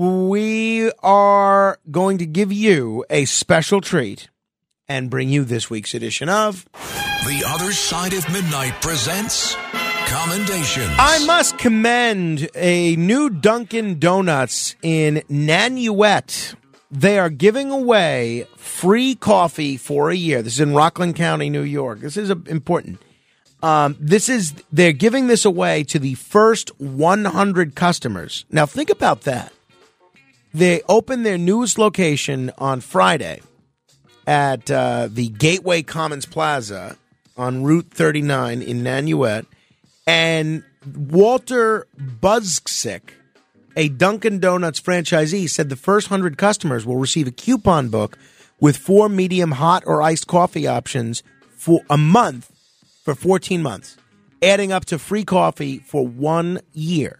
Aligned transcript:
We 0.00 0.90
are 1.02 1.78
going 1.90 2.16
to 2.16 2.24
give 2.24 2.50
you 2.50 3.04
a 3.10 3.26
special 3.26 3.82
treat 3.82 4.30
and 4.88 5.10
bring 5.10 5.28
you 5.28 5.44
this 5.44 5.68
week's 5.68 5.92
edition 5.92 6.30
of 6.30 6.64
The 6.72 7.44
Other 7.46 7.70
Side 7.70 8.14
of 8.14 8.26
Midnight 8.32 8.80
presents 8.80 9.56
Commendations. 10.06 10.94
I 10.98 11.22
must 11.26 11.58
commend 11.58 12.48
a 12.54 12.96
new 12.96 13.28
Dunkin' 13.28 13.98
Donuts 13.98 14.74
in 14.80 15.16
Nanuet. 15.28 16.54
They 16.90 17.18
are 17.18 17.28
giving 17.28 17.70
away 17.70 18.46
free 18.56 19.14
coffee 19.14 19.76
for 19.76 20.08
a 20.08 20.16
year. 20.16 20.40
This 20.40 20.54
is 20.54 20.60
in 20.60 20.72
Rockland 20.72 21.16
County, 21.16 21.50
New 21.50 21.60
York. 21.60 22.00
This 22.00 22.16
is 22.16 22.30
important. 22.30 23.02
Um, 23.62 23.98
this 24.00 24.30
is 24.30 24.54
they're 24.72 24.92
giving 24.92 25.26
this 25.26 25.44
away 25.44 25.84
to 25.84 25.98
the 25.98 26.14
first 26.14 26.70
100 26.80 27.74
customers. 27.74 28.46
Now 28.50 28.64
think 28.64 28.88
about 28.88 29.24
that. 29.24 29.52
They 30.52 30.82
opened 30.88 31.24
their 31.24 31.38
newest 31.38 31.78
location 31.78 32.50
on 32.58 32.80
Friday 32.80 33.40
at 34.26 34.70
uh, 34.70 35.08
the 35.10 35.28
Gateway 35.28 35.82
Commons 35.82 36.26
Plaza 36.26 36.96
on 37.36 37.62
Route 37.62 37.88
39 37.90 38.60
in 38.60 38.82
Nanuet, 38.82 39.46
and 40.06 40.62
Walter 40.94 41.86
Buzzsick, 41.98 43.12
a 43.76 43.88
Dunkin' 43.88 44.40
Donuts 44.40 44.80
franchisee, 44.80 45.48
said 45.48 45.68
the 45.68 45.76
first 45.76 46.10
100 46.10 46.36
customers 46.36 46.84
will 46.84 46.96
receive 46.96 47.26
a 47.26 47.32
coupon 47.32 47.88
book 47.88 48.18
with 48.60 48.76
four 48.76 49.08
medium 49.08 49.52
hot 49.52 49.82
or 49.86 50.02
iced 50.02 50.26
coffee 50.26 50.66
options 50.66 51.22
for 51.56 51.80
a 51.88 51.96
month 51.96 52.50
for 53.04 53.14
14 53.14 53.62
months, 53.62 53.96
adding 54.42 54.72
up 54.72 54.84
to 54.86 54.98
free 54.98 55.24
coffee 55.24 55.78
for 55.78 56.06
one 56.06 56.60
year. 56.72 57.19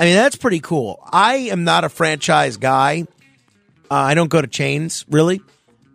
I 0.00 0.04
mean, 0.04 0.14
that's 0.14 0.36
pretty 0.36 0.60
cool. 0.60 0.98
I 1.12 1.34
am 1.50 1.64
not 1.64 1.84
a 1.84 1.90
franchise 1.90 2.56
guy. 2.56 3.04
Uh, 3.90 3.94
I 3.94 4.14
don't 4.14 4.30
go 4.30 4.40
to 4.40 4.48
chains, 4.48 5.04
really. 5.10 5.42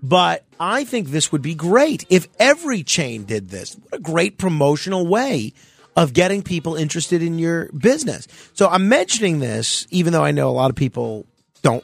But 0.04 0.44
I 0.60 0.84
think 0.84 1.08
this 1.08 1.32
would 1.32 1.42
be 1.42 1.56
great 1.56 2.06
if 2.12 2.28
every 2.40 2.84
chain 2.84 3.24
did 3.24 3.50
this. 3.50 3.74
What 3.74 3.96
a 3.96 4.00
great 4.00 4.38
promotional 4.38 5.08
way 5.08 5.54
of 5.96 6.14
getting 6.14 6.44
people 6.44 6.76
interested 6.76 7.24
in 7.24 7.40
your 7.40 7.72
business. 7.72 8.28
So 8.54 8.70
I'm 8.70 8.90
mentioning 8.90 9.40
this, 9.40 9.88
even 9.90 10.14
though 10.14 10.24
I 10.24 10.30
know 10.30 10.50
a 10.50 10.52
lot 10.52 10.70
of 10.70 10.76
people 10.76 11.26
don't 11.64 11.84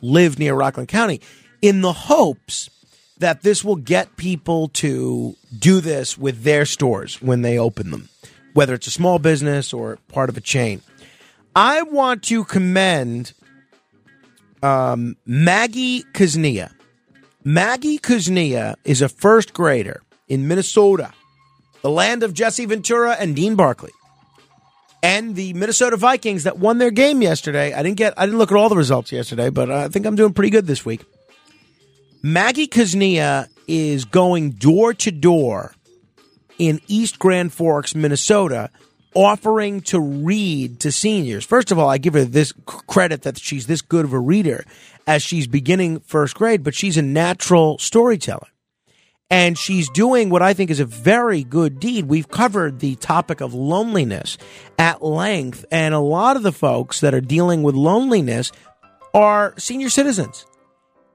live 0.00 0.38
near 0.38 0.54
Rockland 0.54 0.88
County, 0.88 1.20
in 1.60 1.82
the 1.82 1.92
hopes 1.92 2.70
that 3.18 3.42
this 3.42 3.62
will 3.62 3.76
get 3.76 4.16
people 4.16 4.68
to 4.68 5.36
do 5.58 5.82
this 5.82 6.16
with 6.16 6.42
their 6.42 6.64
stores 6.64 7.20
when 7.20 7.42
they 7.42 7.58
open 7.58 7.90
them, 7.90 8.08
whether 8.54 8.72
it's 8.72 8.86
a 8.86 8.90
small 8.90 9.18
business 9.18 9.74
or 9.74 9.98
part 10.08 10.30
of 10.30 10.38
a 10.38 10.40
chain. 10.40 10.80
I 11.54 11.82
want 11.82 12.22
to 12.24 12.44
commend 12.44 13.32
um, 14.62 15.16
Maggie 15.26 16.04
Kuznia. 16.12 16.72
Maggie 17.42 17.98
Kuznia 17.98 18.76
is 18.84 19.02
a 19.02 19.08
first 19.08 19.52
grader 19.52 20.02
in 20.28 20.46
Minnesota, 20.46 21.12
the 21.82 21.90
land 21.90 22.22
of 22.22 22.34
Jesse 22.34 22.66
Ventura 22.66 23.16
and 23.18 23.34
Dean 23.34 23.56
Barkley. 23.56 23.90
And 25.02 25.34
the 25.34 25.54
Minnesota 25.54 25.96
Vikings 25.96 26.44
that 26.44 26.58
won 26.58 26.76
their 26.76 26.90
game 26.90 27.22
yesterday. 27.22 27.72
I 27.72 27.82
didn't 27.82 27.96
get 27.96 28.12
I 28.18 28.26
didn't 28.26 28.38
look 28.38 28.52
at 28.52 28.56
all 28.56 28.68
the 28.68 28.76
results 28.76 29.10
yesterday, 29.10 29.48
but 29.48 29.70
I 29.70 29.88
think 29.88 30.04
I'm 30.04 30.14
doing 30.14 30.34
pretty 30.34 30.50
good 30.50 30.66
this 30.66 30.84
week. 30.84 31.04
Maggie 32.22 32.66
Kuznia 32.66 33.48
is 33.66 34.04
going 34.04 34.50
door 34.50 34.92
to 34.92 35.10
door 35.10 35.74
in 36.58 36.82
East 36.86 37.18
Grand 37.18 37.50
Forks, 37.50 37.94
Minnesota, 37.94 38.70
offering 39.14 39.80
to 39.80 40.00
read 40.00 40.80
to 40.80 40.92
seniors. 40.92 41.44
First 41.44 41.70
of 41.70 41.78
all, 41.78 41.88
I 41.88 41.98
give 41.98 42.14
her 42.14 42.24
this 42.24 42.52
credit 42.66 43.22
that 43.22 43.38
she's 43.38 43.66
this 43.66 43.82
good 43.82 44.04
of 44.04 44.12
a 44.12 44.18
reader 44.18 44.64
as 45.06 45.22
she's 45.22 45.46
beginning 45.46 46.00
first 46.00 46.36
grade, 46.36 46.62
but 46.62 46.74
she's 46.74 46.96
a 46.96 47.02
natural 47.02 47.78
storyteller. 47.78 48.46
And 49.32 49.56
she's 49.56 49.88
doing 49.88 50.28
what 50.28 50.42
I 50.42 50.54
think 50.54 50.70
is 50.70 50.80
a 50.80 50.84
very 50.84 51.44
good 51.44 51.78
deed. 51.78 52.06
We've 52.06 52.28
covered 52.28 52.80
the 52.80 52.96
topic 52.96 53.40
of 53.40 53.54
loneliness 53.54 54.38
at 54.76 55.04
length, 55.04 55.64
and 55.70 55.94
a 55.94 56.00
lot 56.00 56.36
of 56.36 56.42
the 56.42 56.52
folks 56.52 57.00
that 57.00 57.14
are 57.14 57.20
dealing 57.20 57.62
with 57.62 57.76
loneliness 57.76 58.50
are 59.14 59.54
senior 59.56 59.88
citizens. 59.88 60.46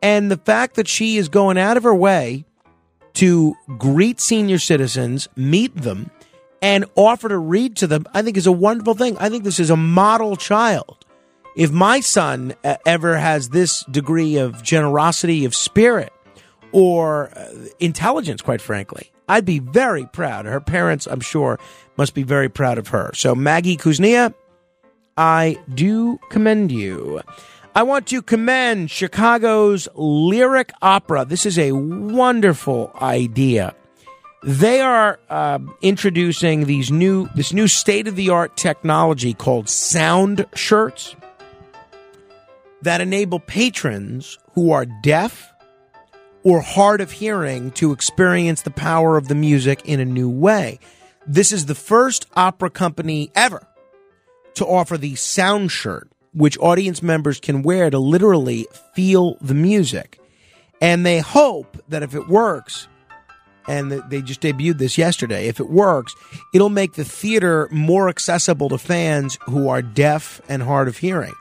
And 0.02 0.32
the 0.32 0.38
fact 0.38 0.76
that 0.76 0.88
she 0.88 1.18
is 1.18 1.28
going 1.28 1.58
out 1.58 1.76
of 1.76 1.84
her 1.84 1.96
way 1.96 2.46
to 3.16 3.56
greet 3.78 4.22
senior 4.22 4.60
citizens, 4.60 5.28
meet 5.36 5.76
them, 5.76 6.10
and 6.66 6.84
offer 6.96 7.30
to 7.30 7.38
read 7.38 7.76
to 7.76 7.86
them, 7.86 8.08
I 8.12 8.24
think 8.24 8.38
is 8.38 8.48
a 8.48 8.52
wonderful 8.52 8.96
thing. 8.96 9.16
I 9.20 9.30
think 9.30 9.44
this 9.44 9.60
is 9.60 9.70
a 9.70 9.78
model 9.78 10.36
child. 10.36 11.06
If 11.56 11.72
my 11.72 12.00
son 12.00 12.56
uh, 12.64 12.78
ever 12.88 13.18
has 13.18 13.50
this 13.50 13.84
degree 13.84 14.38
of 14.38 14.64
generosity 14.64 15.46
of 15.46 15.54
spirit 15.54 16.12
or 16.72 17.30
uh, 17.38 17.54
intelligence, 17.80 18.42
quite 18.42 18.62
frankly, 18.62 19.12
I'd 19.30 19.46
be 19.46 19.60
very 19.60 20.08
proud. 20.08 20.46
Her 20.46 20.60
parents, 20.60 21.06
I'm 21.06 21.20
sure, 21.20 21.60
must 21.98 22.16
be 22.16 22.24
very 22.24 22.50
proud 22.50 22.80
of 22.80 22.88
her. 22.88 23.12
So, 23.14 23.36
Maggie 23.36 23.78
Kuznia, 23.78 24.34
I 25.16 25.60
do 25.72 26.20
commend 26.32 26.72
you. 26.72 27.22
I 27.76 27.84
want 27.84 28.08
to 28.08 28.24
commend 28.24 28.90
Chicago's 28.90 29.88
Lyric 29.94 30.72
Opera. 30.82 31.26
This 31.26 31.46
is 31.46 31.60
a 31.60 31.74
wonderful 31.74 32.92
idea. 33.00 33.76
They 34.46 34.80
are 34.80 35.20
uh, 35.28 35.58
introducing 35.82 36.66
these 36.66 36.92
new 36.92 37.28
this 37.34 37.52
new 37.52 37.68
state 37.68 38.08
of 38.08 38.16
the 38.16 38.30
art 38.30 38.56
technology 38.56 39.34
called 39.34 39.68
sound 39.68 40.46
shirts 40.54 41.16
that 42.84 43.02
enable 43.02 43.40
patrons 43.40 44.38
who 44.54 44.72
are 44.72 44.86
deaf 44.86 45.52
or 46.44 46.62
hard 46.62 47.02
of 47.02 47.12
hearing 47.12 47.72
to 47.72 47.92
experience 47.92 48.62
the 48.62 48.70
power 48.70 49.18
of 49.18 49.30
the 49.30 49.34
music 49.34 49.82
in 49.84 50.00
a 50.00 50.06
new 50.06 50.30
way. 50.30 50.78
This 51.26 51.52
is 51.52 51.66
the 51.66 51.74
first 51.74 52.28
opera 52.36 52.70
company 52.70 53.32
ever 53.34 53.66
to 54.54 54.66
offer 54.68 54.96
the 54.96 55.16
sound 55.16 55.72
shirt, 55.72 56.08
which 56.36 56.56
audience 56.60 57.02
members 57.02 57.40
can 57.40 57.64
wear 57.64 57.90
to 57.90 57.98
literally 57.98 58.68
feel 58.94 59.40
the 59.42 59.56
music. 59.56 60.20
And 60.80 61.04
they 61.04 61.18
hope 61.18 61.84
that 61.90 62.04
if 62.04 62.14
it 62.14 62.28
works, 62.28 62.88
and 63.68 63.92
they 63.92 64.22
just 64.22 64.42
debuted 64.42 64.78
this 64.78 64.98
yesterday, 64.98 65.48
if 65.48 65.60
it 65.60 65.70
works, 65.70 66.16
it'll 66.54 66.70
make 66.70 66.94
the 66.94 67.06
theater 67.06 67.68
more 67.72 68.10
accessible 68.10 68.70
to 68.70 68.78
fans 68.78 69.38
who 69.46 69.70
are 69.70 69.82
deaf 69.82 70.42
and 70.48 70.64
hard 70.64 70.88
of 70.88 70.98
hearing. 70.98 71.34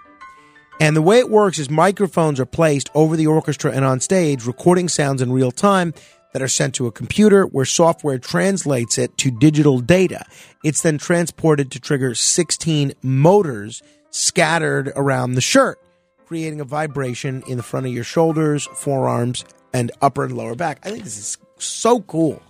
And 0.81 0.97
the 0.97 1.03
way 1.03 1.19
it 1.19 1.31
works 1.31 1.59
is 1.59 1.71
microphones 1.71 2.41
are 2.41 2.47
placed 2.47 2.91
over 2.95 3.17
the 3.17 3.27
orchestra 3.27 3.73
and 3.73 3.85
on 3.85 4.01
stage, 4.01 4.45
recording 4.45 4.89
sounds 4.89 5.23
in 5.23 5.33
real 5.33 5.53
time 5.53 5.95
that 6.33 6.43
are 6.43 6.49
sent 6.49 6.75
to 6.75 6.87
a 6.87 6.93
computer 6.93 7.45
where 7.45 7.65
software 7.65 8.19
translates 8.19 8.99
it 8.99 9.17
to 9.19 9.31
digital 9.31 9.79
data. 9.79 10.27
It's 10.65 10.83
then 10.83 10.99
transported 10.99 11.71
to 11.71 11.81
trigger 11.81 12.15
16 12.15 12.93
motors 13.03 13.83
scattered 14.11 14.93
around 14.97 15.35
the 15.35 15.41
shirt, 15.41 15.79
creating 16.27 16.61
a 16.61 16.65
vibration 16.65 17.45
in 17.47 17.57
the 17.57 17.63
front 17.63 17.87
of 17.87 17.93
your 17.93 18.05
shoulders, 18.05 18.67
forearms, 18.75 19.45
and 19.73 19.93
upper 20.03 20.25
and 20.25 20.37
lower 20.37 20.57
back. 20.57 20.81
I 20.83 20.91
think 20.91 21.05
this 21.05 21.19
is 21.19 21.39
so 21.67 22.01
cool. 22.01 22.43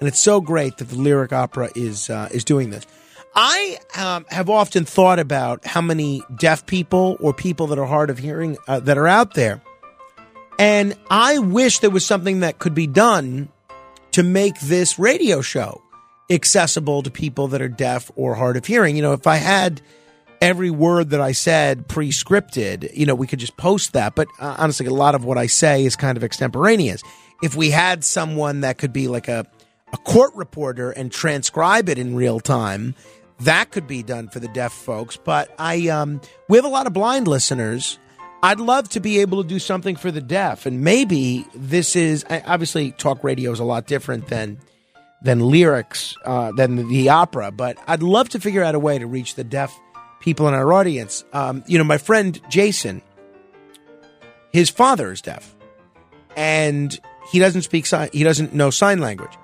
And 0.00 0.08
it's 0.08 0.18
so 0.18 0.40
great 0.40 0.78
that 0.78 0.88
the 0.88 0.96
lyric 0.96 1.32
opera 1.32 1.70
is 1.74 2.10
uh, 2.10 2.28
is 2.32 2.44
doing 2.44 2.70
this. 2.70 2.86
I 3.34 3.78
um, 3.96 4.26
have 4.28 4.50
often 4.50 4.84
thought 4.84 5.18
about 5.18 5.64
how 5.64 5.80
many 5.80 6.22
deaf 6.38 6.66
people 6.66 7.16
or 7.20 7.32
people 7.32 7.68
that 7.68 7.78
are 7.78 7.86
hard 7.86 8.10
of 8.10 8.18
hearing 8.18 8.58
uh, 8.68 8.80
that 8.80 8.98
are 8.98 9.08
out 9.08 9.34
there. 9.34 9.62
And 10.58 10.96
I 11.08 11.38
wish 11.38 11.78
there 11.78 11.90
was 11.90 12.04
something 12.04 12.40
that 12.40 12.58
could 12.58 12.74
be 12.74 12.86
done 12.86 13.48
to 14.12 14.22
make 14.22 14.60
this 14.60 14.98
radio 14.98 15.40
show 15.40 15.82
accessible 16.30 17.02
to 17.02 17.10
people 17.10 17.48
that 17.48 17.62
are 17.62 17.68
deaf 17.68 18.10
or 18.16 18.34
hard 18.34 18.56
of 18.56 18.66
hearing. 18.66 18.96
You 18.96 19.02
know, 19.02 19.12
if 19.12 19.26
I 19.26 19.36
had 19.36 19.80
every 20.40 20.70
word 20.70 21.10
that 21.10 21.20
I 21.20 21.32
said 21.32 21.88
pre 21.88 22.10
scripted, 22.10 22.94
you 22.94 23.06
know, 23.06 23.14
we 23.14 23.26
could 23.26 23.38
just 23.38 23.56
post 23.56 23.94
that. 23.94 24.14
But 24.14 24.28
uh, 24.38 24.56
honestly, 24.58 24.86
a 24.86 24.90
lot 24.90 25.14
of 25.14 25.24
what 25.24 25.38
I 25.38 25.46
say 25.46 25.84
is 25.84 25.96
kind 25.96 26.18
of 26.18 26.24
extemporaneous. 26.24 27.02
If 27.42 27.56
we 27.56 27.70
had 27.70 28.04
someone 28.04 28.60
that 28.60 28.78
could 28.78 28.92
be 28.92 29.08
like 29.08 29.28
a, 29.28 29.46
a 29.92 29.96
court 29.98 30.34
reporter 30.34 30.90
and 30.90 31.10
transcribe 31.10 31.88
it 31.88 31.98
in 31.98 32.14
real 32.14 32.40
time, 32.40 32.94
that 33.40 33.70
could 33.70 33.86
be 33.86 34.02
done 34.02 34.28
for 34.28 34.40
the 34.40 34.48
deaf 34.48 34.72
folks. 34.72 35.16
But 35.16 35.52
I, 35.58 35.88
um, 35.88 36.20
we 36.48 36.56
have 36.56 36.64
a 36.64 36.68
lot 36.68 36.86
of 36.86 36.92
blind 36.92 37.26
listeners. 37.26 37.98
I'd 38.44 38.60
love 38.60 38.88
to 38.90 39.00
be 39.00 39.20
able 39.20 39.42
to 39.42 39.48
do 39.48 39.58
something 39.58 39.94
for 39.94 40.10
the 40.10 40.20
deaf, 40.20 40.66
and 40.66 40.80
maybe 40.80 41.46
this 41.54 41.94
is 41.94 42.24
obviously 42.28 42.90
talk 42.90 43.22
radio 43.22 43.52
is 43.52 43.60
a 43.60 43.64
lot 43.64 43.86
different 43.86 44.26
than 44.28 44.58
than 45.22 45.38
lyrics 45.38 46.16
uh, 46.24 46.50
than 46.50 46.88
the 46.88 47.08
opera, 47.08 47.52
but 47.52 47.78
I'd 47.86 48.02
love 48.02 48.28
to 48.30 48.40
figure 48.40 48.64
out 48.64 48.74
a 48.74 48.80
way 48.80 48.98
to 48.98 49.06
reach 49.06 49.36
the 49.36 49.44
deaf 49.44 49.78
people 50.18 50.48
in 50.48 50.54
our 50.54 50.72
audience. 50.72 51.24
Um, 51.32 51.62
you 51.68 51.78
know, 51.78 51.84
my 51.84 51.98
friend 51.98 52.40
Jason, 52.50 53.02
his 54.52 54.70
father 54.70 55.12
is 55.12 55.22
deaf, 55.22 55.54
and 56.36 56.98
he 57.30 57.38
doesn't 57.38 57.62
speak 57.62 57.86
sign, 57.86 58.10
he 58.12 58.24
doesn't 58.24 58.54
know 58.54 58.70
sign 58.70 58.98
language, 59.00 59.36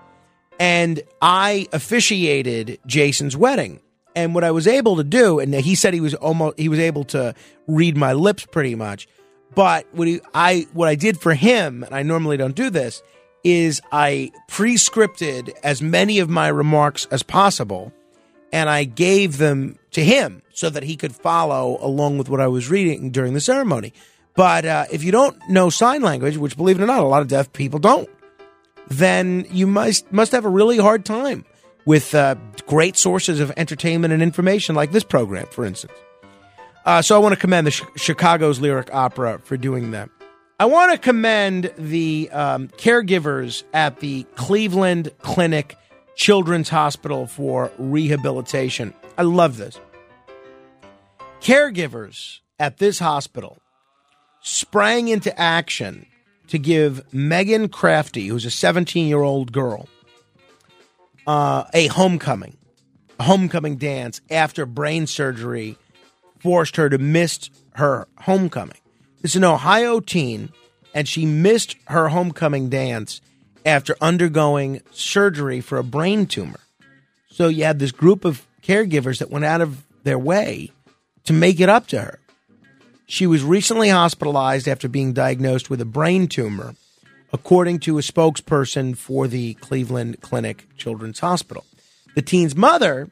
and 0.59 1.03
I 1.23 1.69
officiated 1.73 2.79
Jason's 2.87 3.37
wedding 3.37 3.81
and 4.15 4.35
what 4.35 4.43
I 4.45 4.51
was 4.51 4.67
able 4.67 4.97
to 4.97 5.05
do, 5.05 5.39
and 5.39 5.55
he 5.55 5.75
said 5.75 5.95
he 5.95 6.01
was 6.01 6.15
almost 6.15 6.59
he 6.59 6.69
was 6.69 6.81
able 6.81 7.05
to 7.05 7.35
read 7.67 7.97
my 7.97 8.15
lips 8.15 8.47
pretty 8.47 8.75
much. 8.75 9.07
But 9.55 9.87
what 9.93 10.09
he, 10.09 10.21
I 10.35 10.67
what 10.73 10.89
I 10.89 10.95
did 10.95 11.21
for 11.21 11.35
him, 11.35 11.83
and 11.85 11.95
I 11.95 12.03
normally 12.03 12.37
don't 12.37 12.55
do 12.55 12.69
this, 12.71 13.03
is 13.45 13.81
I 13.93 14.33
pre-scripted 14.49 15.53
as 15.63 15.81
many 15.81 16.19
of 16.19 16.29
my 16.29 16.49
remarks 16.49 17.07
as 17.11 17.23
possible, 17.23 17.93
and 18.53 18.69
I 18.69 18.85
gave 18.85 19.39
them 19.39 19.79
to 19.93 20.05
him 20.05 20.43
so 20.53 20.69
that 20.71 20.83
he 20.83 20.97
could 20.97 21.15
follow 21.15 21.79
along 21.81 22.19
with 22.19 22.29
what 22.29 22.41
I 22.41 22.49
was 22.49 22.69
reading 22.69 23.11
during 23.11 23.35
the 23.35 23.41
ceremony. 23.41 23.93
But 24.39 24.65
uh, 24.65 24.85
if 24.93 25.03
you 25.03 25.11
don't 25.11 25.37
know 25.49 25.69
sign 25.69 26.01
language, 26.01 26.37
which 26.37 26.57
believe 26.57 26.79
it 26.79 26.83
or 26.85 26.87
not, 26.87 27.01
a 27.01 27.07
lot 27.07 27.23
of 27.23 27.27
deaf 27.27 27.53
people 27.53 27.81
don't, 27.81 28.09
then 28.87 29.45
you 29.51 29.67
must 29.67 30.13
must 30.13 30.31
have 30.31 30.45
a 30.45 30.49
really 30.49 30.79
hard 30.79 31.05
time 31.05 31.45
with 31.85 32.15
uh, 32.15 32.37
great 32.65 32.97
sources 32.97 33.41
of 33.41 33.53
entertainment 33.57 34.13
and 34.13 34.23
information 34.23 34.77
like 34.77 34.93
this 34.93 35.03
program, 35.03 35.49
for 35.49 35.65
instance. 35.65 35.93
Uh, 36.85 37.03
so 37.03 37.17
I 37.17 37.19
want 37.19 37.35
to 37.35 37.41
commend 37.41 37.67
the 37.67 37.73
Sh- 37.73 37.83
Chicago's 37.97 38.61
Lyric 38.61 38.95
Opera 38.95 39.41
for 39.43 39.57
doing 39.57 39.91
that. 39.91 40.09
I 40.61 40.67
want 40.67 40.93
to 40.93 40.99
commend 40.99 41.73
the 41.77 42.31
um, 42.31 42.69
caregivers 42.69 43.65
at 43.75 43.99
the 43.99 44.23
Cleveland 44.37 45.11
Clinic 45.19 45.77
Children's 46.15 46.69
Hospital 46.69 47.27
for 47.27 47.73
Rehabilitation. 47.77 48.95
I 49.19 49.23
love 49.23 49.57
this. 49.57 49.81
Caregivers 51.41 52.39
at 52.61 52.79
this 52.79 53.01
hospital 53.01 53.59
sprang 54.49 55.09
into 55.09 55.39
action 55.39 56.07
to 56.49 56.59
give 56.59 57.13
Megan 57.13 57.69
Crafty, 57.69 58.27
who's 58.29 58.47
a 58.47 58.51
17 58.51 59.07
year 59.07 59.21
old 59.21 59.53
girl, 59.53 59.89
uh, 61.27 61.65
a 61.75 61.89
homecoming, 61.89 62.57
a 63.21 63.25
homecoming 63.25 63.77
dance 63.77 64.21
after 64.31 64.65
brain 64.65 65.07
surgery 65.07 65.77
forced 66.39 66.77
her 66.77 66.89
to 66.89 66.99
miss 66.99 67.51
her 67.75 68.09
homecoming. 68.21 68.79
It's 69.23 69.35
an 69.35 69.45
Ohio 69.45 70.01
teen, 70.01 70.51
and 70.95 71.07
she 71.07 71.27
missed 71.27 71.77
her 71.89 72.09
homecoming 72.09 72.71
dance 72.71 73.21
after 73.67 73.97
undergoing 74.01 74.81
surgery 74.91 75.61
for 75.61 75.77
a 75.77 75.85
brain 75.85 76.27
tumor. 76.27 76.61
So 77.31 77.49
you 77.49 77.65
had 77.65 77.79
this 77.79 77.93
group 77.93 78.25
of 78.25 78.47
caregivers 78.63 79.19
that 79.19 79.31
went 79.31 79.45
out 79.45 79.61
of 79.61 79.85
their 80.05 80.19
way 80.19 80.73
to 81.25 81.33
make 81.33 81.61
it 81.61 81.69
up 81.69 81.87
to 81.89 82.01
her. 82.01 82.19
She 83.11 83.27
was 83.27 83.43
recently 83.43 83.89
hospitalized 83.89 84.69
after 84.69 84.87
being 84.87 85.15
diagnosed 85.15 85.71
with 85.71 85.81
a 85.81 85.87
brain 85.87 86.29
tumor 86.29 86.75
according 87.33 87.79
to 87.81 87.97
a 87.97 88.03
spokesperson 88.03 88.99
for 88.99 89.27
the 89.27 89.55
Cleveland 89.55 90.21
Clinic 90.21 90.67
Children's 90.77 91.21
Hospital. 91.21 91.65
The 92.15 92.21
teen's 92.21 92.55
mother 92.55 93.09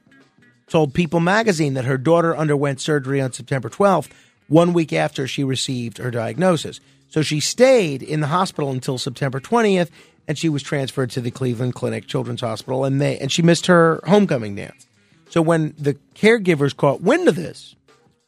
told 0.69 0.93
People 0.93 1.21
magazine 1.21 1.73
that 1.75 1.87
her 1.87 1.97
daughter 1.97 2.37
underwent 2.37 2.79
surgery 2.79 3.23
on 3.23 3.33
September 3.33 3.71
12th, 3.71 4.11
one 4.49 4.75
week 4.75 4.93
after 4.93 5.27
she 5.27 5.43
received 5.43 5.97
her 5.97 6.11
diagnosis. 6.11 6.79
So 7.09 7.23
she 7.23 7.41
stayed 7.41 8.03
in 8.03 8.21
the 8.21 8.27
hospital 8.27 8.71
until 8.71 8.99
September 8.99 9.41
20th, 9.41 9.89
and 10.29 10.37
she 10.37 10.51
was 10.51 10.63
transferred 10.63 11.11
to 11.13 11.23
the 11.23 11.31
Cleveland 11.31 11.75
Clinic 11.75 12.07
Children's 12.07 12.43
Hospital, 12.43 12.85
and 12.85 13.01
they 13.01 13.17
and 13.19 13.33
she 13.33 13.41
missed 13.41 13.67
her 13.67 14.03
homecoming 14.07 14.57
dance. 14.57 14.87
So 15.31 15.41
when 15.41 15.75
the 15.79 15.95
caregivers 16.15 16.77
caught 16.77 17.01
wind 17.01 17.29
of 17.29 17.37
this, 17.37 17.76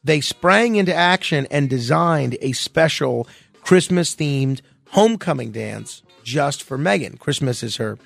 they 0.03 0.21
sprang 0.21 0.75
into 0.75 0.93
action 0.93 1.47
and 1.51 1.69
designed 1.69 2.37
a 2.41 2.53
special 2.53 3.27
Christmas 3.61 4.15
themed 4.15 4.61
homecoming 4.89 5.51
dance 5.51 6.01
just 6.23 6.63
for 6.63 6.77
Megan. 6.77 7.17
Christmas 7.17 7.63
is 7.63 7.77
her 7.77 7.97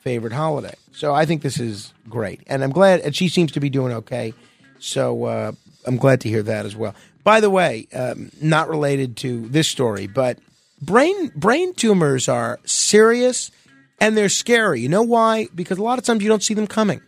favorite 0.00 0.32
holiday. 0.32 0.74
So 0.92 1.14
I 1.14 1.26
think 1.26 1.42
this 1.42 1.58
is 1.58 1.92
great. 2.08 2.40
And 2.46 2.62
I'm 2.62 2.70
glad, 2.70 3.00
and 3.00 3.14
she 3.14 3.28
seems 3.28 3.52
to 3.52 3.60
be 3.60 3.70
doing 3.70 3.92
okay. 3.92 4.34
So 4.78 5.24
uh, 5.24 5.52
I'm 5.86 5.96
glad 5.96 6.20
to 6.22 6.28
hear 6.28 6.42
that 6.42 6.66
as 6.66 6.76
well. 6.76 6.94
By 7.24 7.40
the 7.40 7.50
way, 7.50 7.86
um, 7.94 8.30
not 8.40 8.68
related 8.68 9.16
to 9.18 9.48
this 9.48 9.68
story, 9.68 10.06
but 10.06 10.38
brain 10.80 11.30
brain 11.36 11.72
tumors 11.74 12.28
are 12.28 12.58
serious 12.64 13.50
and 14.00 14.16
they're 14.16 14.28
scary. 14.28 14.80
You 14.80 14.88
know 14.88 15.02
why? 15.02 15.46
Because 15.54 15.78
a 15.78 15.82
lot 15.82 15.98
of 15.98 16.04
times 16.04 16.22
you 16.22 16.28
don't 16.28 16.42
see 16.42 16.54
them 16.54 16.66
coming. 16.66 17.00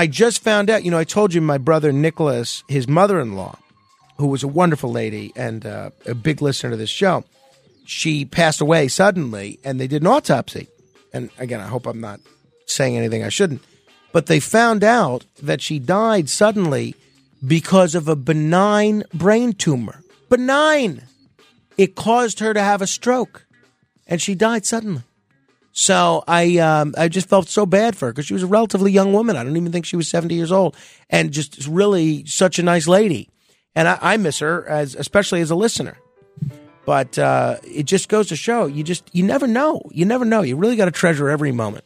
I 0.00 0.06
just 0.06 0.42
found 0.42 0.70
out, 0.70 0.82
you 0.82 0.90
know, 0.90 0.96
I 0.96 1.04
told 1.04 1.34
you 1.34 1.42
my 1.42 1.58
brother 1.58 1.92
Nicholas, 1.92 2.64
his 2.68 2.88
mother 2.88 3.20
in 3.20 3.36
law, 3.36 3.58
who 4.16 4.28
was 4.28 4.42
a 4.42 4.48
wonderful 4.48 4.90
lady 4.90 5.30
and 5.36 5.66
uh, 5.66 5.90
a 6.06 6.14
big 6.14 6.40
listener 6.40 6.70
to 6.70 6.76
this 6.78 6.88
show, 6.88 7.22
she 7.84 8.24
passed 8.24 8.62
away 8.62 8.88
suddenly 8.88 9.60
and 9.62 9.78
they 9.78 9.86
did 9.86 10.00
an 10.00 10.06
autopsy. 10.08 10.68
And 11.12 11.28
again, 11.36 11.60
I 11.60 11.66
hope 11.66 11.84
I'm 11.84 12.00
not 12.00 12.18
saying 12.64 12.96
anything 12.96 13.22
I 13.22 13.28
shouldn't, 13.28 13.62
but 14.10 14.24
they 14.24 14.40
found 14.40 14.82
out 14.82 15.26
that 15.42 15.60
she 15.60 15.78
died 15.78 16.30
suddenly 16.30 16.94
because 17.46 17.94
of 17.94 18.08
a 18.08 18.16
benign 18.16 19.04
brain 19.12 19.52
tumor. 19.52 20.02
Benign. 20.30 21.02
It 21.76 21.94
caused 21.94 22.38
her 22.38 22.54
to 22.54 22.62
have 22.62 22.80
a 22.80 22.86
stroke 22.86 23.44
and 24.06 24.22
she 24.22 24.34
died 24.34 24.64
suddenly. 24.64 25.02
So 25.72 26.24
I 26.26 26.58
um, 26.58 26.94
I 26.98 27.08
just 27.08 27.28
felt 27.28 27.48
so 27.48 27.64
bad 27.64 27.96
for 27.96 28.06
her 28.06 28.12
because 28.12 28.26
she 28.26 28.34
was 28.34 28.42
a 28.42 28.48
relatively 28.48 28.90
young 28.90 29.12
woman. 29.12 29.36
I 29.36 29.44
don't 29.44 29.56
even 29.56 29.72
think 29.72 29.86
she 29.86 29.96
was 29.96 30.08
70 30.08 30.34
years 30.34 30.52
old 30.52 30.76
and 31.08 31.30
just 31.30 31.66
really 31.66 32.24
such 32.26 32.58
a 32.58 32.62
nice 32.62 32.88
lady. 32.88 33.28
And 33.74 33.86
I, 33.88 33.98
I 34.00 34.16
miss 34.16 34.40
her 34.40 34.66
as 34.68 34.94
especially 34.94 35.40
as 35.40 35.50
a 35.50 35.54
listener. 35.54 35.96
But 36.86 37.18
uh, 37.18 37.58
it 37.62 37.84
just 37.84 38.08
goes 38.08 38.28
to 38.28 38.36
show 38.36 38.66
you 38.66 38.82
just 38.82 39.08
you 39.12 39.22
never 39.22 39.46
know. 39.46 39.82
You 39.92 40.04
never 40.04 40.24
know. 40.24 40.42
You 40.42 40.56
really 40.56 40.76
got 40.76 40.86
to 40.86 40.90
treasure 40.90 41.28
every 41.28 41.52
moment. 41.52 41.84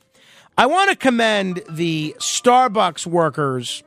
I 0.56 0.66
want 0.66 0.90
to 0.90 0.96
commend 0.96 1.62
the 1.68 2.14
Starbucks 2.18 3.06
workers 3.06 3.82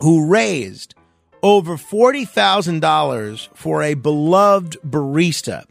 who 0.00 0.26
raised 0.26 0.94
over 1.42 1.76
$40,000 1.76 3.48
for 3.54 3.82
a 3.82 3.94
beloved 3.94 4.78
barista 4.84 5.64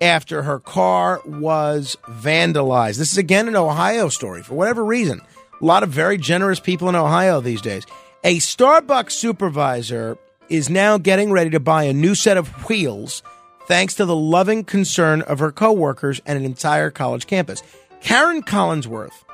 after 0.00 0.42
her 0.42 0.58
car 0.58 1.20
was 1.24 1.96
vandalized. 2.08 2.98
This 2.98 3.12
is 3.12 3.18
again 3.18 3.48
an 3.48 3.56
Ohio 3.56 4.08
story 4.08 4.42
for 4.42 4.54
whatever 4.54 4.84
reason. 4.84 5.20
A 5.60 5.64
lot 5.64 5.82
of 5.82 5.90
very 5.90 6.18
generous 6.18 6.60
people 6.60 6.88
in 6.88 6.94
Ohio 6.94 7.40
these 7.40 7.62
days. 7.62 7.84
A 8.24 8.38
Starbucks 8.38 9.12
supervisor 9.12 10.18
is 10.48 10.68
now 10.68 10.98
getting 10.98 11.30
ready 11.30 11.50
to 11.50 11.60
buy 11.60 11.84
a 11.84 11.92
new 11.92 12.14
set 12.14 12.36
of 12.36 12.48
wheels 12.68 13.22
thanks 13.66 13.94
to 13.94 14.04
the 14.04 14.16
loving 14.16 14.64
concern 14.64 15.22
of 15.22 15.38
her 15.38 15.50
coworkers 15.50 16.20
and 16.26 16.38
an 16.38 16.44
entire 16.44 16.90
college 16.90 17.26
campus. 17.26 17.62
Karen 18.00 18.42
Collinsworth, 18.42 19.24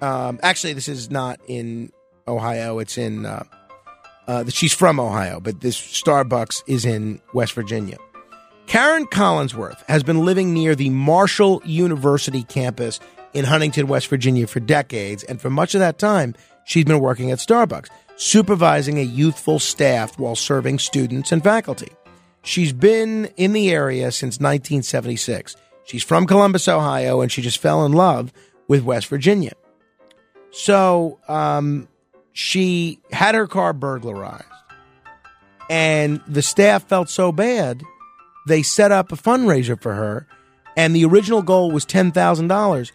um, 0.00 0.40
actually, 0.42 0.72
this 0.72 0.88
is 0.88 1.10
not 1.10 1.40
in 1.46 1.92
Ohio. 2.26 2.78
It's 2.78 2.96
in, 2.96 3.26
uh, 3.26 3.44
uh, 4.26 4.44
she's 4.48 4.72
from 4.72 4.98
Ohio, 4.98 5.40
but 5.40 5.60
this 5.60 5.78
Starbucks 5.78 6.62
is 6.66 6.84
in 6.84 7.20
West 7.34 7.52
Virginia. 7.52 7.98
Karen 8.70 9.04
Collinsworth 9.04 9.82
has 9.88 10.04
been 10.04 10.24
living 10.24 10.54
near 10.54 10.76
the 10.76 10.90
Marshall 10.90 11.60
University 11.64 12.44
campus 12.44 13.00
in 13.32 13.44
Huntington, 13.44 13.88
West 13.88 14.06
Virginia 14.06 14.46
for 14.46 14.60
decades, 14.60 15.24
and 15.24 15.40
for 15.40 15.50
much 15.50 15.74
of 15.74 15.80
that 15.80 15.98
time, 15.98 16.36
she's 16.64 16.84
been 16.84 17.00
working 17.00 17.32
at 17.32 17.38
Starbucks, 17.38 17.88
supervising 18.14 18.96
a 18.96 19.02
youthful 19.02 19.58
staff 19.58 20.16
while 20.20 20.36
serving 20.36 20.78
students 20.78 21.32
and 21.32 21.42
faculty. 21.42 21.88
She's 22.44 22.72
been 22.72 23.24
in 23.36 23.54
the 23.54 23.72
area 23.72 24.12
since 24.12 24.36
1976. 24.36 25.56
She's 25.82 26.04
from 26.04 26.28
Columbus, 26.28 26.68
Ohio, 26.68 27.22
and 27.22 27.32
she 27.32 27.42
just 27.42 27.58
fell 27.58 27.84
in 27.84 27.90
love 27.90 28.32
with 28.68 28.84
West 28.84 29.08
Virginia. 29.08 29.54
So 30.52 31.18
um, 31.26 31.88
she 32.34 33.00
had 33.10 33.34
her 33.34 33.48
car 33.48 33.72
burglarized, 33.72 34.44
and 35.68 36.20
the 36.28 36.42
staff 36.42 36.86
felt 36.86 37.10
so 37.10 37.32
bad, 37.32 37.82
they 38.50 38.62
set 38.62 38.92
up 38.92 39.12
a 39.12 39.16
fundraiser 39.16 39.80
for 39.80 39.94
her, 39.94 40.26
and 40.76 40.94
the 40.94 41.04
original 41.04 41.42
goal 41.42 41.70
was 41.70 41.86
$10,000. 41.86 42.92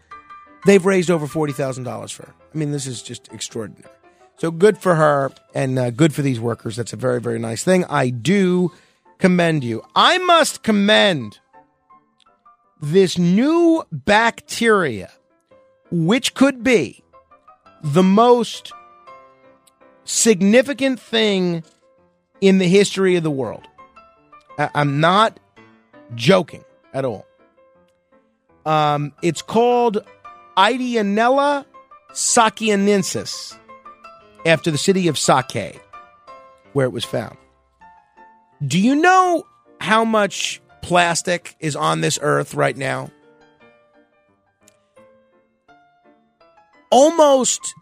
They've 0.66 0.86
raised 0.86 1.10
over 1.10 1.28
$40,000 1.28 2.14
for 2.14 2.24
her. 2.24 2.34
I 2.54 2.58
mean, 2.58 2.72
this 2.72 2.88
is 2.88 3.02
just 3.02 3.32
extraordinary. 3.32 3.92
So 4.38 4.52
good 4.52 4.78
for 4.78 4.96
her 4.96 5.32
and 5.54 5.80
uh, 5.80 5.90
good 5.92 6.14
for 6.14 6.22
these 6.22 6.40
workers. 6.40 6.76
That's 6.76 6.94
a 6.94 6.98
very, 6.98 7.22
very 7.22 7.40
nice 7.40 7.64
thing. 7.64 7.86
I 7.86 8.10
do 8.10 8.72
commend 9.18 9.64
you. 9.64 9.84
I 9.96 10.18
must 10.18 10.62
commend 10.62 11.40
this 12.82 13.18
new 13.18 13.84
bacteria, 13.92 15.12
which 15.90 16.34
could 16.34 16.64
be 16.64 17.04
the 17.82 18.04
most 18.04 18.74
significant 20.04 21.00
thing 21.00 21.64
in 22.42 22.58
the 22.58 22.68
history 22.68 23.16
of 23.16 23.24
the 23.24 23.32
world. 23.32 23.68
I'm 24.58 25.00
not 25.00 25.40
joking 26.16 26.64
at 26.94 27.06
all. 27.06 27.26
Um, 28.66 29.14
it's 29.22 29.42
called 29.42 30.04
Ideonella 30.58 31.66
sakaiensis, 32.14 33.58
after 34.46 34.72
the 34.72 34.78
city 34.78 35.08
of 35.08 35.18
Sakai, 35.18 35.80
where 36.74 36.86
it 36.86 36.92
was 36.92 37.04
found. 37.04 37.38
Do 38.66 38.80
you 38.80 38.96
know 38.96 39.46
how 39.82 40.06
much 40.06 40.62
plastic 40.82 41.56
is 41.60 41.76
on 41.76 42.02
this 42.02 42.18
earth 42.22 42.54
right 42.54 42.78
now? 42.78 43.12
Almost, 46.92 47.74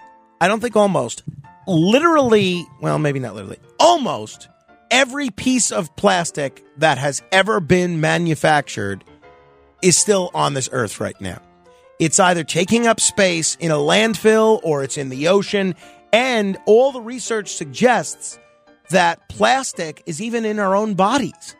I 0.41 0.47
don't 0.47 0.59
think 0.59 0.75
almost, 0.75 1.23
literally, 1.67 2.65
well, 2.81 2.97
maybe 2.97 3.19
not 3.19 3.35
literally, 3.35 3.59
almost 3.79 4.47
every 4.93 5.31
piece 5.31 5.71
of 5.71 5.93
plastic 5.95 6.63
that 6.77 6.99
has 6.99 7.23
ever 7.31 7.59
been 7.59 7.99
manufactured 7.99 9.03
is 9.81 9.97
still 9.97 10.29
on 10.35 10.53
this 10.53 10.69
earth 10.71 10.99
right 10.99 11.19
now. 11.19 11.41
It's 11.99 12.19
either 12.19 12.43
taking 12.43 12.85
up 12.85 12.99
space 12.99 13.57
in 13.59 13.71
a 13.71 13.75
landfill 13.75 14.59
or 14.63 14.83
it's 14.83 14.97
in 14.97 15.09
the 15.09 15.29
ocean. 15.29 15.73
And 16.13 16.57
all 16.67 16.91
the 16.91 17.01
research 17.01 17.53
suggests 17.55 18.39
that 18.91 19.27
plastic 19.29 20.03
is 20.05 20.21
even 20.21 20.45
in 20.45 20.59
our 20.59 20.75
own 20.75 20.93
bodies. 20.93 21.55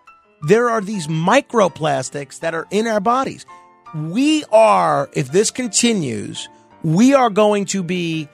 There 0.47 0.69
are 0.69 0.81
these 0.81 1.07
microplastics 1.07 2.39
that 2.41 2.53
are 2.53 2.67
in 2.69 2.85
our 2.85 2.99
bodies. 2.99 3.47
We 3.95 4.43
are, 4.51 5.09
if 5.13 5.31
this 5.31 5.49
continues, 5.49 6.47
we 6.83 7.15
are 7.15 7.31
going 7.31 7.65
to 7.65 7.81
be 7.81 8.29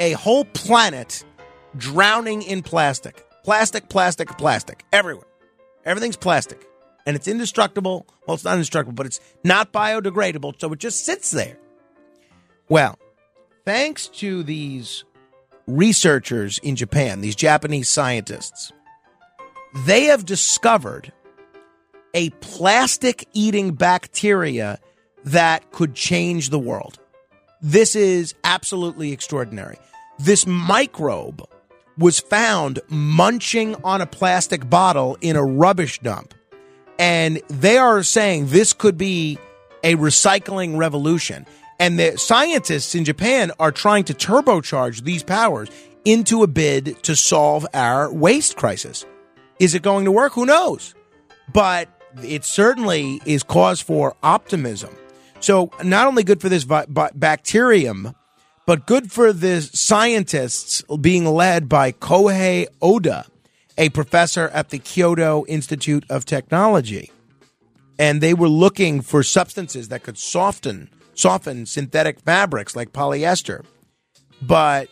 a 0.00 0.12
whole 0.12 0.44
planet 0.44 1.24
drowning 1.76 2.42
in 2.42 2.62
plastic. 2.62 3.29
Plastic, 3.42 3.88
plastic, 3.88 4.28
plastic, 4.36 4.84
everywhere. 4.92 5.26
Everything's 5.84 6.16
plastic. 6.16 6.66
And 7.06 7.16
it's 7.16 7.26
indestructible. 7.26 8.06
Well, 8.26 8.34
it's 8.34 8.44
not 8.44 8.54
indestructible, 8.54 8.94
but 8.94 9.06
it's 9.06 9.20
not 9.42 9.72
biodegradable, 9.72 10.60
so 10.60 10.72
it 10.72 10.78
just 10.78 11.04
sits 11.04 11.30
there. 11.30 11.56
Well, 12.68 12.98
thanks 13.64 14.08
to 14.08 14.42
these 14.42 15.04
researchers 15.66 16.58
in 16.58 16.76
Japan, 16.76 17.20
these 17.20 17.36
Japanese 17.36 17.88
scientists, 17.88 18.72
they 19.86 20.04
have 20.04 20.24
discovered 20.24 21.12
a 22.12 22.30
plastic 22.40 23.26
eating 23.32 23.72
bacteria 23.72 24.78
that 25.24 25.70
could 25.72 25.94
change 25.94 26.50
the 26.50 26.58
world. 26.58 26.98
This 27.62 27.94
is 27.94 28.34
absolutely 28.44 29.12
extraordinary. 29.12 29.78
This 30.18 30.46
microbe 30.46 31.48
was 32.00 32.18
found 32.18 32.80
munching 32.88 33.76
on 33.84 34.00
a 34.00 34.06
plastic 34.06 34.68
bottle 34.68 35.18
in 35.20 35.36
a 35.36 35.44
rubbish 35.44 36.00
dump. 36.00 36.34
And 36.98 37.40
they 37.48 37.76
are 37.76 38.02
saying 38.02 38.46
this 38.46 38.72
could 38.72 38.98
be 38.98 39.38
a 39.84 39.94
recycling 39.96 40.76
revolution. 40.76 41.46
And 41.78 41.98
the 41.98 42.16
scientists 42.16 42.94
in 42.94 43.04
Japan 43.04 43.52
are 43.60 43.70
trying 43.70 44.04
to 44.04 44.14
turbocharge 44.14 45.02
these 45.02 45.22
powers 45.22 45.68
into 46.04 46.42
a 46.42 46.46
bid 46.46 47.02
to 47.04 47.14
solve 47.14 47.66
our 47.74 48.12
waste 48.12 48.56
crisis. 48.56 49.04
Is 49.58 49.74
it 49.74 49.82
going 49.82 50.06
to 50.06 50.12
work? 50.12 50.32
Who 50.32 50.46
knows? 50.46 50.94
But 51.52 51.88
it 52.22 52.44
certainly 52.44 53.20
is 53.26 53.42
cause 53.42 53.80
for 53.80 54.16
optimism. 54.22 54.94
So, 55.40 55.70
not 55.82 56.06
only 56.06 56.22
good 56.22 56.40
for 56.40 56.48
this 56.48 56.64
bacterium, 56.64 58.14
but 58.70 58.86
good 58.86 59.10
for 59.10 59.32
the 59.32 59.60
scientists 59.62 60.84
being 61.00 61.24
led 61.24 61.68
by 61.68 61.90
Kohei 61.90 62.68
Oda, 62.80 63.26
a 63.76 63.88
professor 63.88 64.46
at 64.50 64.68
the 64.68 64.78
Kyoto 64.78 65.44
Institute 65.48 66.04
of 66.08 66.24
Technology. 66.24 67.10
And 67.98 68.20
they 68.20 68.32
were 68.32 68.46
looking 68.46 69.00
for 69.00 69.24
substances 69.24 69.88
that 69.88 70.04
could 70.04 70.16
soften 70.16 70.88
soften 71.14 71.66
synthetic 71.66 72.20
fabrics 72.20 72.76
like 72.76 72.92
polyester. 72.92 73.64
But 74.40 74.88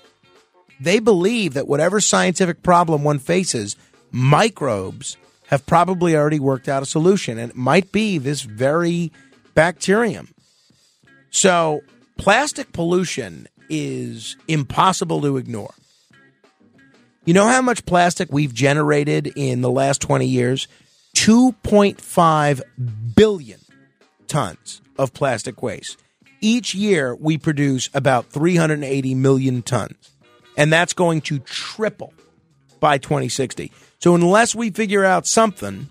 they 0.81 0.99
believe 0.99 1.55
that 1.55 1.69
whatever 1.69 2.01
scientific 2.01 2.65
problem 2.65 3.05
one 3.05 3.21
faces, 3.21 3.77
microbes 4.11 5.17
have 5.51 5.67
probably 5.67 6.17
already 6.17 6.41
worked 6.41 6.69
out 6.69 6.83
a 6.83 6.87
solution. 6.87 7.39
And 7.39 7.53
it 7.53 7.57
might 7.57 7.93
be 7.93 8.19
this 8.19 8.43
very 8.43 9.13
bacterium. 9.55 10.35
So, 11.31 11.83
plastic 12.17 12.73
pollution 12.73 13.47
is 13.69 14.37
impossible 14.47 15.21
to 15.23 15.37
ignore. 15.37 15.75
You 17.25 17.35
know 17.35 17.47
how 17.47 17.61
much 17.61 17.85
plastic 17.85 18.33
we've 18.33 18.55
generated 18.55 19.33
in 19.37 19.61
the 19.61 19.71
last 19.71 20.01
20 20.01 20.27
years? 20.27 20.67
2.5 21.15 22.63
billion 23.15 23.61
tons 24.29 24.81
of 24.97 25.13
plastic 25.13 25.63
waste. 25.63 25.99
Each 26.41 26.75
year, 26.75 27.15
we 27.17 27.37
produce 27.37 27.91
about 27.93 28.27
380 28.27 29.15
million 29.15 29.63
tons. 29.63 30.13
And 30.57 30.73
that's 30.73 30.93
going 30.93 31.21
to 31.23 31.39
triple 31.41 32.13
by 32.81 32.99
2060. 32.99 33.73
So, 33.99 34.15
unless 34.15 34.55
we 34.55 34.71
figure 34.71 35.05
out 35.05 35.27
something, 35.27 35.89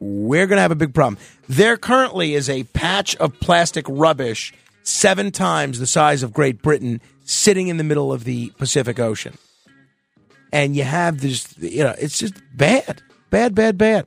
we're 0.00 0.46
going 0.46 0.56
to 0.56 0.62
have 0.62 0.72
a 0.72 0.76
big 0.76 0.94
problem. 0.94 1.18
There 1.48 1.76
currently 1.76 2.34
is 2.34 2.48
a 2.48 2.64
patch 2.64 3.14
of 3.16 3.38
plastic 3.40 3.86
rubbish 3.88 4.52
seven 4.82 5.30
times 5.30 5.78
the 5.78 5.86
size 5.86 6.22
of 6.22 6.32
Great 6.32 6.62
Britain 6.62 7.00
sitting 7.24 7.68
in 7.68 7.76
the 7.76 7.84
middle 7.84 8.12
of 8.12 8.24
the 8.24 8.50
Pacific 8.58 8.98
Ocean. 8.98 9.36
And 10.52 10.76
you 10.76 10.84
have 10.84 11.20
this, 11.20 11.56
you 11.58 11.82
know, 11.84 11.94
it's 11.98 12.18
just 12.18 12.34
bad, 12.54 13.00
bad, 13.30 13.54
bad, 13.54 13.78
bad. 13.78 14.06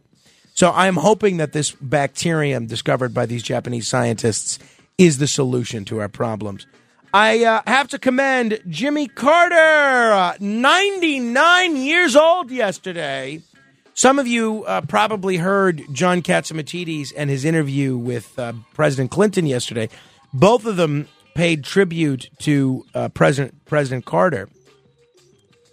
So 0.53 0.71
I'm 0.71 0.95
hoping 0.95 1.37
that 1.37 1.53
this 1.53 1.71
bacterium 1.71 2.67
discovered 2.67 3.13
by 3.13 3.25
these 3.25 3.43
Japanese 3.43 3.87
scientists 3.87 4.59
is 4.97 5.17
the 5.17 5.27
solution 5.27 5.83
to 5.85 5.99
our 5.99 6.07
problems. 6.07 6.65
I 7.13 7.45
uh, 7.45 7.61
have 7.65 7.87
to 7.89 7.99
commend 7.99 8.61
Jimmy 8.67 9.07
Carter, 9.07 9.55
uh, 9.55 10.33
99 10.39 11.75
years 11.75 12.15
old 12.15 12.51
yesterday. 12.51 13.41
Some 13.93 14.19
of 14.19 14.27
you 14.27 14.65
uh, 14.65 14.81
probably 14.81 15.37
heard 15.37 15.81
John 15.93 16.21
Catsimatidis 16.21 17.13
and 17.15 17.29
his 17.29 17.45
interview 17.45 17.97
with 17.97 18.37
uh, 18.37 18.51
President 18.73 19.11
Clinton 19.11 19.45
yesterday. 19.45 19.87
Both 20.35 20.65
of 20.65 20.75
them 20.75 21.07
paid 21.33 21.63
tribute 21.63 22.29
to 22.39 22.85
uh, 22.93 23.07
President 23.07 23.63
President 23.63 24.03
Carter. 24.03 24.49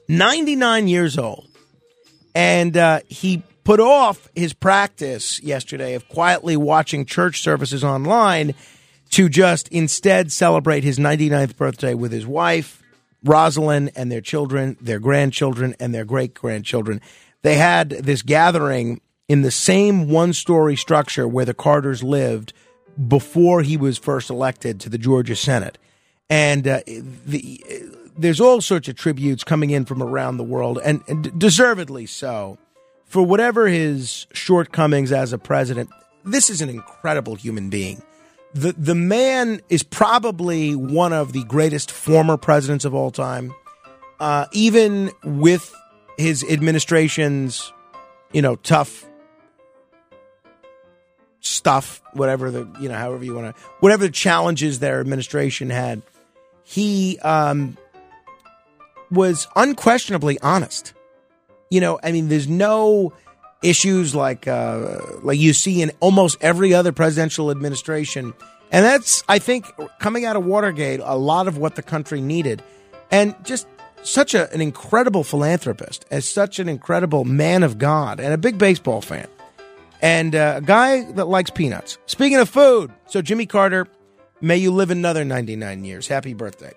99 0.09 0.87
years 0.87 1.19
old. 1.19 1.49
And 2.33 2.77
uh, 2.77 3.01
he 3.09 3.43
put 3.65 3.81
off 3.81 4.29
his 4.37 4.53
practice 4.53 5.43
yesterday 5.43 5.95
of 5.95 6.09
quietly 6.09 6.57
watching 6.57 7.05
church 7.05 7.43
services 7.43 7.83
online 7.83 8.55
to 9.11 9.29
just 9.29 9.67
instead 9.69 10.31
celebrate 10.31 10.85
his 10.85 10.97
99th 10.97 11.57
birthday 11.57 11.95
with 11.95 12.13
his 12.13 12.25
wife, 12.25 12.81
Rosalynn, 13.25 13.91
and 13.97 14.13
their 14.13 14.21
children, 14.21 14.77
their 14.81 15.01
grandchildren, 15.01 15.75
and 15.81 15.93
their 15.93 16.05
great 16.05 16.35
grandchildren. 16.35 17.01
They 17.43 17.57
had 17.57 17.91
this 17.91 18.23
gathering 18.23 19.01
in 19.27 19.43
the 19.43 19.51
same 19.51 20.09
one 20.09 20.33
story 20.33 20.77
structure 20.77 21.27
where 21.27 21.45
the 21.45 21.53
Carters 21.53 22.05
lived 22.05 22.53
before 23.09 23.63
he 23.63 23.77
was 23.77 23.99
first 23.99 24.31
elected 24.31 24.81
to 24.81 24.89
the 24.89 24.99
Georgia 24.99 25.37
Senate. 25.37 25.79
And 26.29 26.67
uh, 26.67 26.81
the, 26.87 27.63
there's 28.17 28.41
all 28.41 28.61
sorts 28.61 28.89
of 28.89 28.97
tributes 28.97 29.45
coming 29.45 29.71
in 29.71 29.85
from 29.85 30.03
around 30.03 30.37
the 30.37 30.45
world, 30.45 30.79
and, 30.85 31.03
and 31.09 31.39
deservedly 31.39 32.07
so. 32.07 32.59
For 33.07 33.23
whatever 33.23 33.67
his 33.67 34.27
shortcomings 34.33 35.13
as 35.13 35.33
a 35.33 35.39
president, 35.39 35.91
this 36.25 36.49
is 36.49 36.63
an 36.63 36.71
incredible 36.71 37.35
human 37.35 37.69
being. 37.69 38.03
The, 38.55 38.73
the 38.73 38.95
man 38.95 39.61
is 39.69 39.83
probably 39.83 40.75
one 40.75 41.13
of 41.13 41.33
the 41.33 41.45
greatest 41.45 41.91
former 41.91 42.37
presidents 42.37 42.85
of 42.85 42.95
all 42.95 43.11
time. 43.11 43.55
Uh, 44.21 44.47
even 44.53 45.11
with 45.25 45.75
his 46.17 46.45
administration's, 46.45 47.73
you 48.33 48.41
know, 48.41 48.57
tough 48.57 49.05
stuff, 51.43 52.01
whatever 52.15 52.51
the 52.51 52.67
you 52.81 52.89
know, 52.89 52.95
however 52.95 53.23
you 53.23 53.35
want 53.35 53.55
to, 53.55 53.63
whatever 53.81 54.05
the 54.07 54.13
challenges 54.13 54.79
their 54.79 55.01
administration 55.01 55.69
had, 55.69 56.01
he 56.65 57.19
um, 57.19 57.77
was 59.11 59.47
unquestionably 59.55 60.39
honest. 60.41 60.95
You 61.69 61.81
know, 61.81 62.01
I 62.03 62.13
mean, 62.13 62.29
there's 62.29 62.49
no 62.49 63.13
issues 63.63 64.15
like 64.15 64.49
uh, 64.49 64.99
like 65.23 65.39
you 65.39 65.53
see 65.53 65.83
in 65.83 65.91
almost 66.01 66.39
every 66.41 66.73
other 66.73 66.93
presidential 66.93 67.51
administration, 67.51 68.33
and 68.71 68.85
that's 68.85 69.23
I 69.29 69.39
think 69.39 69.67
coming 69.99 70.25
out 70.25 70.37
of 70.37 70.47
Watergate, 70.47 71.01
a 71.03 71.17
lot 71.17 71.49
of 71.49 71.59
what 71.59 71.75
the 71.75 71.83
country 71.83 72.21
needed, 72.21 72.63
and 73.11 73.35
just 73.45 73.67
such 74.05 74.35
a, 74.35 74.53
an 74.53 74.61
incredible 74.61 75.25
philanthropist, 75.25 76.05
as 76.11 76.25
such 76.25 76.59
an 76.59 76.69
incredible 76.69 77.25
man 77.25 77.65
of 77.65 77.79
God, 77.79 78.21
and 78.21 78.33
a 78.33 78.39
big 78.39 78.59
baseball 78.59 79.01
fan 79.01 79.27
and 80.03 80.35
uh, 80.35 80.55
a 80.57 80.61
guy 80.61 81.05
that 81.13 81.29
likes 81.29 81.49
peanuts. 81.49 81.97
Speaking 82.07 82.39
of 82.39 82.49
food, 82.49 82.93
so 83.07 83.23
Jimmy 83.23 83.47
Carter, 83.47 83.87
may 84.41 84.57
you 84.57 84.73
live 84.73 84.91
another 84.91 85.25
99 85.25 85.85
years. 85.85 86.09
Happy 86.09 86.35
birthday. 86.35 86.73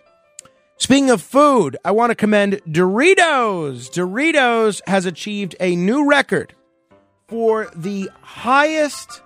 Speaking 0.78 1.10
of 1.10 1.22
food, 1.22 1.78
I 1.84 1.92
want 1.92 2.12
to 2.12 2.16
commend 2.16 2.62
Doritos. 2.68 3.90
Doritos 3.90 4.82
has 4.88 5.06
achieved 5.06 5.56
a 5.60 5.76
new 5.76 6.08
record 6.08 6.54
for 7.28 7.72
the 7.76 8.10
highest 8.22 9.22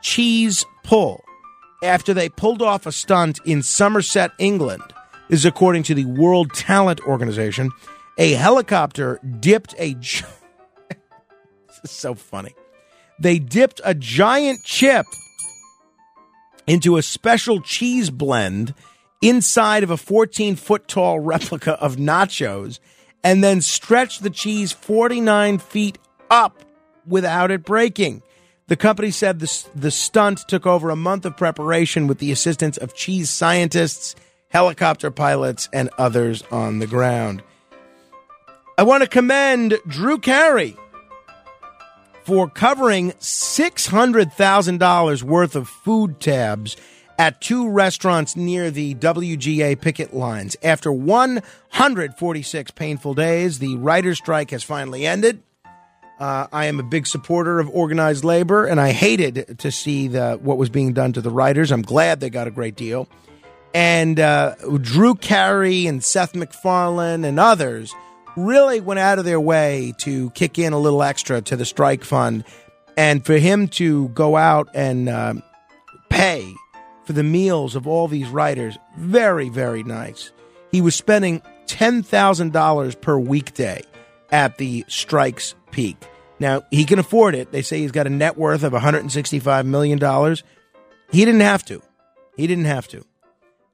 cheese 0.00 0.64
pull 0.82 1.22
after 1.82 2.14
they 2.14 2.28
pulled 2.28 2.62
off 2.62 2.86
a 2.86 2.92
stunt 2.92 3.40
in 3.44 3.62
Somerset, 3.62 4.30
England. 4.38 4.82
This 5.28 5.40
is 5.40 5.44
according 5.44 5.82
to 5.84 5.94
the 5.94 6.04
World 6.04 6.54
Talent 6.54 7.00
Organization. 7.00 7.70
A 8.16 8.32
helicopter 8.32 9.20
dipped 9.40 9.74
a. 9.78 9.94
This 11.68 11.90
is 11.92 11.98
so 11.98 12.14
funny. 12.14 12.54
They 13.18 13.38
dipped 13.38 13.80
a 13.84 13.94
giant 13.94 14.62
chip 14.64 15.06
into 16.66 16.96
a 16.96 17.02
special 17.02 17.60
cheese 17.60 18.10
blend 18.10 18.74
inside 19.22 19.82
of 19.82 19.90
a 19.90 19.96
14 19.96 20.56
foot 20.56 20.88
tall 20.88 21.20
replica 21.20 21.72
of 21.80 21.96
nachos 21.96 22.78
and 23.24 23.42
then 23.42 23.60
stretched 23.60 24.22
the 24.22 24.30
cheese 24.30 24.72
49 24.72 25.58
feet 25.58 25.98
up 26.30 26.62
without 27.06 27.50
it 27.50 27.64
breaking. 27.64 28.22
The 28.68 28.76
company 28.76 29.10
said 29.10 29.38
the, 29.38 29.66
the 29.74 29.90
stunt 29.90 30.46
took 30.48 30.66
over 30.66 30.90
a 30.90 30.96
month 30.96 31.24
of 31.24 31.36
preparation 31.36 32.08
with 32.08 32.18
the 32.18 32.32
assistance 32.32 32.76
of 32.76 32.94
cheese 32.94 33.30
scientists, 33.30 34.16
helicopter 34.48 35.10
pilots, 35.10 35.68
and 35.72 35.88
others 35.98 36.42
on 36.50 36.80
the 36.80 36.86
ground. 36.86 37.42
I 38.76 38.82
want 38.82 39.02
to 39.04 39.08
commend 39.08 39.78
Drew 39.86 40.18
Carey 40.18 40.76
for 42.26 42.50
covering 42.50 43.12
$600,000 43.12 45.22
worth 45.22 45.54
of 45.54 45.68
food 45.68 46.18
tabs 46.18 46.76
at 47.20 47.40
two 47.40 47.70
restaurants 47.70 48.34
near 48.34 48.72
the 48.72 48.96
WGA 48.96 49.80
picket 49.80 50.12
lines. 50.12 50.56
After 50.60 50.90
146 50.90 52.72
painful 52.72 53.14
days, 53.14 53.60
the 53.60 53.76
writer's 53.76 54.18
strike 54.18 54.50
has 54.50 54.64
finally 54.64 55.06
ended. 55.06 55.40
Uh, 56.18 56.48
I 56.52 56.64
am 56.64 56.80
a 56.80 56.82
big 56.82 57.06
supporter 57.06 57.60
of 57.60 57.70
organized 57.70 58.24
labor, 58.24 58.66
and 58.66 58.80
I 58.80 58.90
hated 58.90 59.60
to 59.60 59.70
see 59.70 60.08
the, 60.08 60.40
what 60.42 60.58
was 60.58 60.68
being 60.68 60.94
done 60.94 61.12
to 61.12 61.20
the 61.20 61.30
writers. 61.30 61.70
I'm 61.70 61.82
glad 61.82 62.18
they 62.18 62.30
got 62.30 62.48
a 62.48 62.50
great 62.50 62.74
deal. 62.74 63.08
And 63.72 64.18
uh, 64.18 64.56
Drew 64.80 65.14
Carey 65.14 65.86
and 65.86 66.02
Seth 66.02 66.34
MacFarlane 66.34 67.24
and 67.24 67.38
others 67.38 67.94
really 68.36 68.80
went 68.80 69.00
out 69.00 69.18
of 69.18 69.24
their 69.24 69.40
way 69.40 69.94
to 69.98 70.30
kick 70.30 70.58
in 70.58 70.72
a 70.72 70.78
little 70.78 71.02
extra 71.02 71.40
to 71.42 71.56
the 71.56 71.64
strike 71.64 72.04
fund. 72.04 72.44
And 72.96 73.24
for 73.24 73.36
him 73.36 73.68
to 73.68 74.08
go 74.08 74.36
out 74.36 74.68
and 74.74 75.08
uh, 75.08 75.34
pay 76.08 76.54
for 77.04 77.12
the 77.12 77.22
meals 77.22 77.76
of 77.76 77.86
all 77.86 78.08
these 78.08 78.28
writers, 78.28 78.78
very, 78.96 79.48
very 79.48 79.82
nice. 79.82 80.32
He 80.70 80.80
was 80.80 80.94
spending 80.94 81.42
$10,000 81.66 83.00
per 83.00 83.18
weekday 83.18 83.82
at 84.30 84.58
the 84.58 84.84
strike's 84.88 85.54
peak. 85.70 85.96
Now, 86.38 86.62
he 86.70 86.84
can 86.84 86.98
afford 86.98 87.34
it. 87.34 87.52
They 87.52 87.62
say 87.62 87.78
he's 87.78 87.92
got 87.92 88.06
a 88.06 88.10
net 88.10 88.36
worth 88.36 88.62
of 88.62 88.72
$165 88.72 89.66
million. 89.66 89.98
He 91.10 91.24
didn't 91.24 91.40
have 91.40 91.64
to. 91.66 91.82
He 92.36 92.46
didn't 92.46 92.66
have 92.66 92.88
to. 92.88 93.04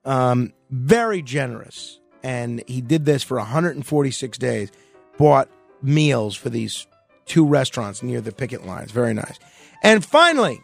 Um, 0.04 0.52
very 0.70 1.22
generous. 1.22 1.98
And 2.22 2.62
he 2.66 2.80
did 2.80 3.04
this 3.04 3.22
for 3.22 3.36
146 3.38 4.38
days, 4.38 4.70
bought 5.18 5.48
meals 5.82 6.36
for 6.36 6.50
these 6.50 6.86
two 7.26 7.44
restaurants 7.44 8.02
near 8.02 8.20
the 8.20 8.32
picket 8.32 8.66
lines. 8.66 8.92
Very 8.92 9.14
nice. 9.14 9.38
And 9.82 10.04
finally, 10.04 10.60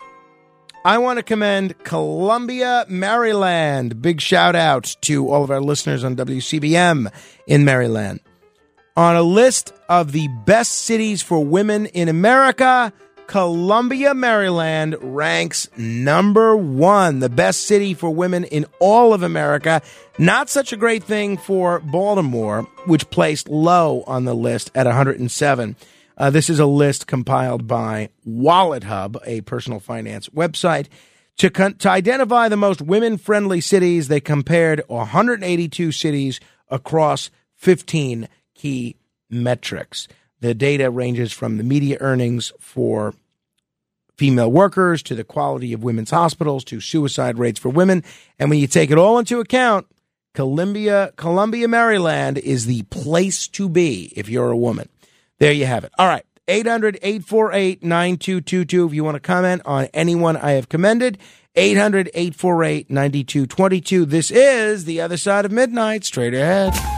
I 0.84 0.98
want 0.98 1.18
to 1.18 1.22
commend 1.22 1.78
Columbia, 1.84 2.86
Maryland. 2.88 4.00
Big 4.00 4.20
shout 4.20 4.54
out 4.54 4.96
to 5.02 5.28
all 5.28 5.42
of 5.42 5.50
our 5.50 5.60
listeners 5.60 6.04
on 6.04 6.16
WCBM 6.16 7.12
in 7.46 7.64
Maryland 7.64 8.20
on 8.98 9.14
a 9.14 9.22
list 9.22 9.72
of 9.88 10.10
the 10.10 10.26
best 10.44 10.72
cities 10.72 11.22
for 11.22 11.44
women 11.44 11.86
in 11.86 12.08
America. 12.08 12.92
Columbia, 13.28 14.14
Maryland 14.14 14.96
ranks 15.02 15.68
number 15.76 16.56
one, 16.56 17.20
the 17.20 17.28
best 17.28 17.66
city 17.66 17.92
for 17.92 18.08
women 18.08 18.44
in 18.44 18.64
all 18.80 19.12
of 19.12 19.22
America. 19.22 19.82
Not 20.18 20.48
such 20.48 20.72
a 20.72 20.78
great 20.78 21.04
thing 21.04 21.36
for 21.36 21.78
Baltimore, 21.80 22.62
which 22.86 23.10
placed 23.10 23.50
low 23.50 24.02
on 24.06 24.24
the 24.24 24.34
list 24.34 24.70
at 24.74 24.86
107. 24.86 25.76
Uh, 26.16 26.30
this 26.30 26.48
is 26.48 26.58
a 26.58 26.64
list 26.64 27.06
compiled 27.06 27.66
by 27.66 28.08
WalletHub, 28.26 29.18
a 29.26 29.42
personal 29.42 29.78
finance 29.78 30.30
website. 30.30 30.86
To, 31.36 31.50
con- 31.50 31.74
to 31.74 31.90
identify 31.90 32.48
the 32.48 32.56
most 32.56 32.80
women 32.80 33.18
friendly 33.18 33.60
cities, 33.60 34.08
they 34.08 34.20
compared 34.20 34.82
182 34.86 35.92
cities 35.92 36.40
across 36.70 37.30
15 37.56 38.26
key 38.54 38.96
metrics. 39.28 40.08
The 40.40 40.54
data 40.54 40.90
ranges 40.90 41.32
from 41.32 41.58
the 41.58 41.64
media 41.64 41.96
earnings 42.00 42.52
for 42.60 43.14
female 44.16 44.50
workers 44.50 45.02
to 45.04 45.14
the 45.14 45.24
quality 45.24 45.72
of 45.72 45.82
women's 45.82 46.10
hospitals 46.10 46.64
to 46.64 46.80
suicide 46.80 47.38
rates 47.38 47.60
for 47.60 47.68
women. 47.68 48.02
And 48.38 48.50
when 48.50 48.58
you 48.58 48.66
take 48.66 48.90
it 48.90 48.98
all 48.98 49.18
into 49.18 49.40
account, 49.40 49.86
Columbia, 50.34 51.12
Columbia, 51.16 51.68
Maryland 51.68 52.38
is 52.38 52.66
the 52.66 52.82
place 52.84 53.48
to 53.48 53.68
be 53.68 54.12
if 54.16 54.28
you're 54.28 54.50
a 54.50 54.56
woman. 54.56 54.88
There 55.38 55.52
you 55.52 55.66
have 55.66 55.84
it. 55.84 55.92
All 55.98 56.06
right. 56.06 56.24
800 56.48 56.98
848 57.02 57.82
9222 57.82 58.86
if 58.86 58.94
you 58.94 59.04
want 59.04 59.16
to 59.16 59.20
comment 59.20 59.62
on 59.64 59.86
anyone 59.92 60.36
I 60.36 60.52
have 60.52 60.68
commended. 60.68 61.18
800 61.54 62.10
848 62.14 62.90
9222. 62.90 64.04
This 64.06 64.30
is 64.30 64.84
The 64.84 65.00
Other 65.00 65.16
Side 65.16 65.44
of 65.44 65.52
Midnight. 65.52 66.04
Straight 66.04 66.34
ahead. 66.34 66.97